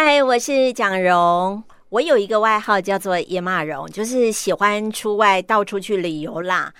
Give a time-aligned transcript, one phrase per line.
[0.00, 1.60] 嗨，我是蒋蓉。
[1.88, 6.72] 我有一个外号叫做野马蓉，就是喜欢出外到处去旅游啦。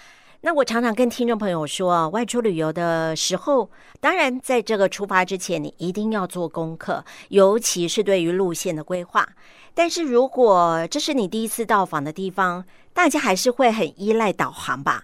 [0.42, 3.68] 那我常常跟听众朋友说，外出旅游的时候，
[3.98, 9.28] 当然在这个出发之前，你一定要做功课，尤其是对于路线的规划。
[9.74, 15.02] 但是如果这是你第一次到访的地方，大家还是会很依赖导航吧。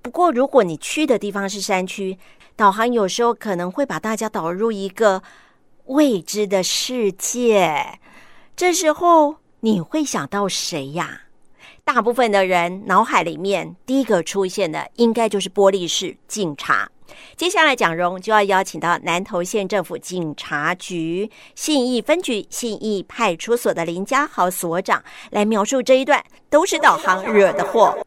[0.00, 2.16] 不过如果你去的地方是山区，
[2.56, 5.22] 导航有时候可能会把大家导入一个
[5.86, 7.98] 未知的世界。
[8.54, 11.22] 这时候你会想到谁呀？
[11.84, 16.88] 大部分的人脑海里面第一个出现的，应该就是玻璃市警察。
[17.36, 27.98] 接下来，蒋荣就要邀请到南投县政府警察局信义分局信义派出所的林家豪所长来描述这一段，都是导航惹的祸。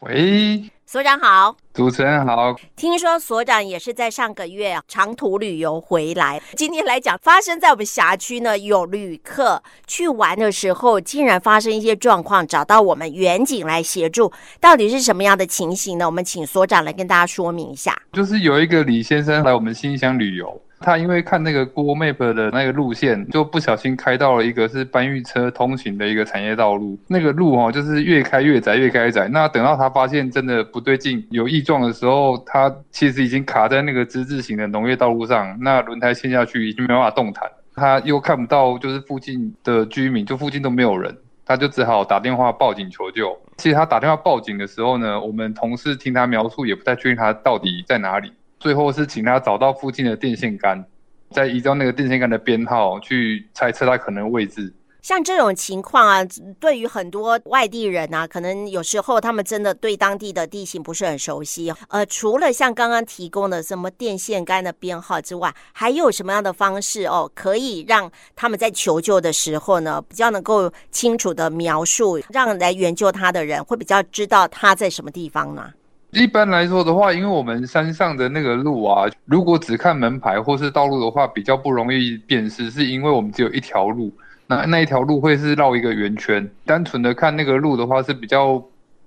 [0.00, 0.70] 喂。
[0.88, 2.56] 所长好，主持人好。
[2.74, 16.06] 听说所长也是在上个月长途旅游回来，今天来讲发生在我们辖区呢，有旅客去玩的时候，竟然发生一些状况，找到我们远景来协助，到底是什么样的情形呢？
[16.06, 17.94] 我们请所长来跟大家说明一下。
[18.14, 20.58] 就是有一个李先生来我们新乡旅游。
[20.78, 26.98] 他因为看那个 Google Map 的那个路线，就不小心开到了一个是搬运车通行的一个产业道路。
[27.08, 29.26] 那个路哦，就是越开越窄，越开越窄。
[29.28, 37.50] 那等到他发现真的不对劲，有异状的时候，他其实已经卡在那个之字形的农业道路上，那轮胎陷下去已经没办法动弹。
[37.74, 43.36] 他又看不到就是附近的居民，就附近都没有人，他就只好打电话报警求救。
[43.56, 48.32] 其实他打电话报警的时候呢，我们同事听他描述也不太确定他到底在哪里。
[48.58, 50.84] 最后是请他找到附近的电线杆，
[51.30, 54.72] 再依照那个电线杆的编号去猜测他可能位置。
[55.02, 56.26] 像这种情况啊，
[56.58, 61.72] 对于很多外地人啊，可能有时候他们真的对当地的地形不是很熟悉。
[61.90, 75.70] 呃，除了像刚刚提供的什么电线杆的编号之外，还有什么样的方式哦，可以让他们在求救的时候呢，比较能够清楚的描述，让来援救他的人会比较知道他在什么地方呢？
[76.16, 84.10] 一般来说的话，因为我们山上的那个路啊，如果只看门牌或是道路的话，比较不容易辨识，是因为我们只有一条路，
[84.46, 88.62] 那那一条路会是绕一个圆圈，单纯的看那个路的话是比较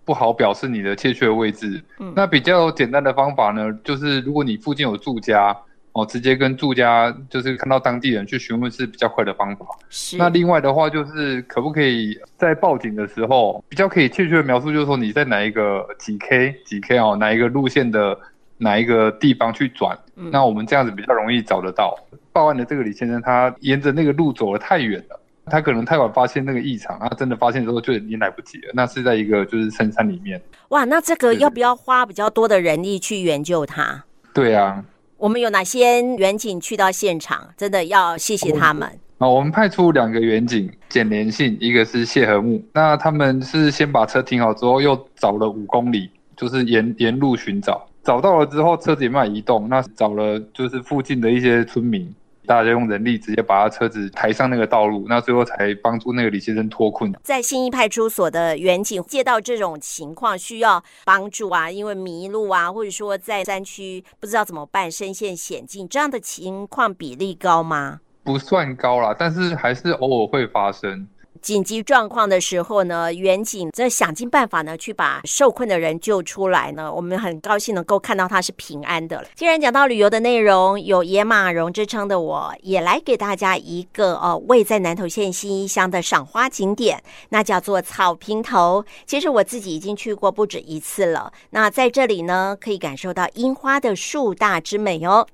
[0.05, 1.83] 不好表示你的确切位置。
[1.97, 5.57] 嗯，那比较简单的方法呢，就是如果你附近有住家。
[5.94, 9.66] 哦，直接跟住家就是看到当地人去询问是比较快的方法。
[9.89, 10.17] 是。
[10.17, 18.17] 那另外的话，就是可不可以在报警的时候比较可以确切的描述，就是说你在哪一个几 K 几 K 哦，哪一个路线的
[18.57, 19.97] 哪一个地方去转？
[20.16, 20.29] 嗯。
[20.31, 21.97] 那我们这样子比较容易找得到。
[22.31, 28.71] 报案的这个李先生，他沿着那个路走了太远了，他可能太晚发现那个异常，他真的发现之后就已经来不及了。
[28.73, 30.39] 那是在一个就是深山里面。
[30.69, 34.06] 哇，那这个要不要花比较多的人力去援救他？
[34.31, 34.85] 对啊。
[35.19, 37.50] 我们有哪些远景去到现场？
[37.57, 38.90] 真的要谢谢他们。
[39.18, 42.63] 啊，我们派出两个远景，简连信，一个是谢和木。
[42.74, 49.68] 那他们是先把车停好之后，又找了五公里，就是沿沿路寻找，找到了之后，车子也慢慢移动。
[49.68, 52.09] 那找了就是附近的一些村民。
[52.49, 57.13] 大家用人力直接把他车子抬上那个道路，那最后才帮助那个李先生脱困。
[57.21, 67.99] 在新义派出所的远景接到这种情况需要帮助啊，因为迷路啊，或者说在山区不知道怎么办，身陷险境，这样的情况比例高吗？
[68.23, 71.07] 不算高啦，但是还是偶尔会发生。
[71.41, 76.91] 紧急状况的时候呢，远景在想尽办法呢，去把受困的人救出来呢。
[76.91, 79.25] 我们很高兴能够看到他是平安的。
[79.35, 88.83] 既然讲到旅游的内容，有野马蓉之称的我，也来给大家一个呃，位在南投县信义乡的赏花景点，那叫做草坪头。
[89.06, 91.31] 其实我自己已经去过不止一次了。
[91.51, 95.25] 那在这里呢，可以感受到樱花的树大之美哦。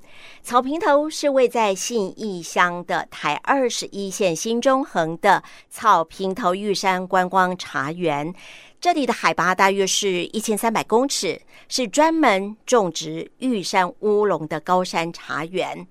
[0.43, 5.94] 草坪头是位在信义乡的台二十一线新中横的草。
[5.95, 8.33] 草坪头玉山观光茶园，
[8.81, 15.87] 这里的海拔大约是一千三百公尺，是专门种植玉山乌龙的高山茶园。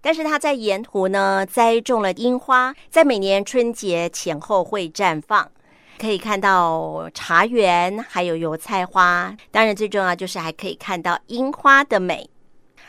[0.00, 5.48] 但是它在沿途呢栽种了樱花，在每年春节前后会绽放，
[6.00, 9.32] 可以看到茶园，还有油菜花。
[9.52, 12.28] 当然最重要就是还可以看到樱花的美。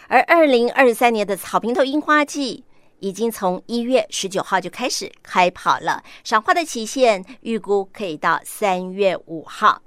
[0.08, 2.64] 而二零二三年的草坪头樱花季，
[3.00, 9.82] 已经从一月十九号就开始开跑了，赏花的期限预估可以到三月五号。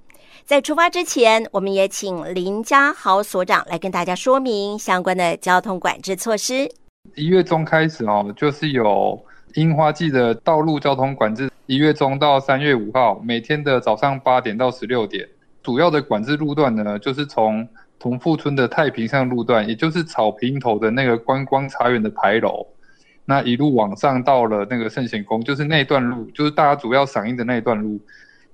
[0.44, 6.70] 在出发之前，我们也请林家豪所长来跟大家说明相关的交通管制措施。
[7.14, 9.22] 一月中开始哦，就是有
[9.54, 11.50] 樱花季的道路交通管制。
[11.66, 15.28] 一月中到三月五号，每天的早上八点到十六点，
[15.62, 17.66] 主要的管制路段呢，就是从
[17.98, 22.66] 同富村的太平上路段，也就是草坪头的那个观光茶园的牌楼，
[23.30, 28.00] 那一路往上到了那个圣贤宫，就是那段路，就是大家主要赏樱的那一段路。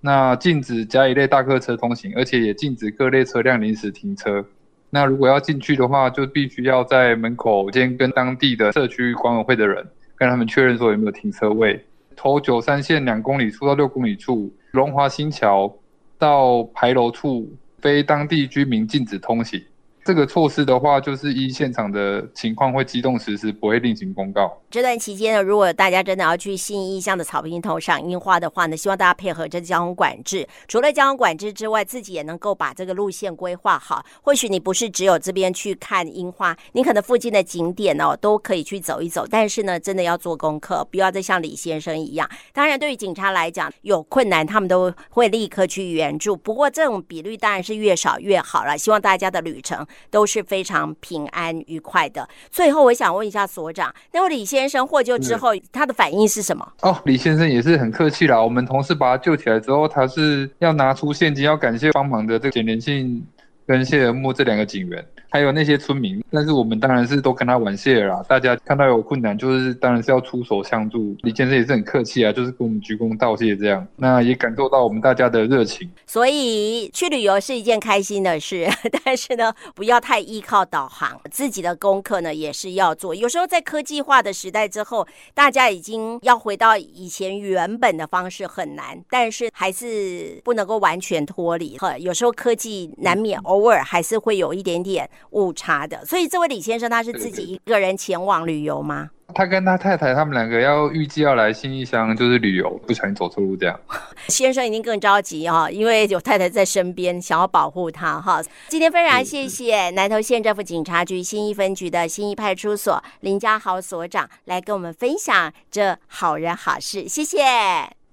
[0.01, 4.45] 那禁止甲乙类大客车通行，而且也禁止各类车辆临时停车。
[4.91, 9.87] 那如果要进去的话，就必须要在门口先跟当地的社区管委会的人
[10.17, 11.81] 跟他们确认说有没有停车位。
[12.17, 15.73] 头九三线两公里处到六公里处，龙华新桥
[16.19, 17.49] 到牌楼处，
[17.79, 19.63] 非当地居民禁止通行。
[20.05, 24.61] 这个措施的话，就是依现场的情况会机动实施，不会另行公告。
[24.71, 30.47] 这段期间呢，如果大家真的要去新义乡的草坪头赏樱花的话呢，希望大家配合这交通管制。
[30.69, 34.05] 除了交通管制之外，自己也能够把这个路线规划好。
[34.21, 39.27] 或许你不是只有这边去看樱花，你可能附近的景点哦都可以去走一走。
[39.31, 42.29] 但是呢，真的要做功课，不要再像李先生一样。
[42.53, 46.37] 当然，对于警察来讲，有困难他们都会立刻去援助。
[46.37, 48.77] 不过这种比率当然是越少越好了。
[48.77, 49.87] 希望大家的旅程。
[50.11, 52.29] 都是非常平安愉快的。
[52.51, 56.73] 最后，我想问一下所长，那位李先生获救之后，他的反应是什么？
[56.83, 58.41] 哦，李先生也是很客气啦。
[58.41, 63.25] 我们同事把他救起来之后，他是要拿出现金，要感谢帮忙的这个简连信
[63.67, 65.05] 跟谢尔木这两个警员。
[65.31, 68.25] 还有那些村民，但是我们当然是都跟他玩谢了啦。
[68.29, 71.17] 大家看到有困难，就是当然是要出手相助。
[71.23, 73.85] 李先生也是很客气啊，就是跟我们鞠躬道谢这样。
[73.97, 75.91] 那也感受到我们大家的热情。
[76.07, 78.69] 所以去旅游是一件开心的事，
[79.05, 83.13] 但是呢，不要太依靠导航，自己的功课呢也是要做。
[83.13, 91.77] 有时候在科技化的时代之后，大家已经要回到以前原本的方式很难，但是还是不能够完全脱离。
[91.77, 95.09] 呵，有时候科技难免偶尔还是会有一点点。
[95.31, 99.11] 误差的，所以这位李先生他是自己一个人前往旅游吗？
[99.35, 103.79] 他跟他太太他们两个要预计要来新义乡，就是旅游，不小心走错路这样。
[104.29, 108.43] 先生一定更着急哈，因为有太太在身边，想要保护他哈。
[108.69, 117.39] 今天非常谢谢南投县政府警察局新义分局的新义派出所林家豪所长来跟我们分享这好人好事，谢谢，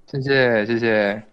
[0.07, 1.30] 谢谢，谢谢。